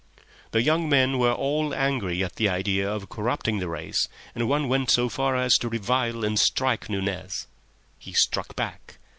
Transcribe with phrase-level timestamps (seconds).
[0.49, 4.67] The young men were all angry at the idea of corrupting the race, and one
[4.67, 7.45] went so far as to revile and strike Nunez.
[7.99, 8.97] He struck back.